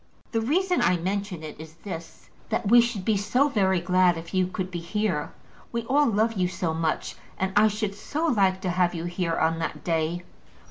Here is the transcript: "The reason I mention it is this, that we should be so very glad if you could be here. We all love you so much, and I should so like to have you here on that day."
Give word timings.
"The 0.31 0.41
reason 0.41 0.81
I 0.81 0.97
mention 0.97 1.43
it 1.43 1.59
is 1.59 1.75
this, 1.83 2.31
that 2.49 2.67
we 2.69 2.81
should 2.81 3.05
be 3.05 3.15
so 3.17 3.49
very 3.49 3.79
glad 3.79 4.17
if 4.17 4.33
you 4.33 4.47
could 4.47 4.71
be 4.71 4.79
here. 4.79 5.31
We 5.71 5.83
all 5.83 6.07
love 6.07 6.33
you 6.33 6.47
so 6.47 6.73
much, 6.73 7.13
and 7.37 7.53
I 7.55 7.67
should 7.67 7.93
so 7.93 8.25
like 8.25 8.61
to 8.61 8.71
have 8.71 8.95
you 8.95 9.03
here 9.05 9.37
on 9.37 9.59
that 9.59 9.83
day." 9.83 10.23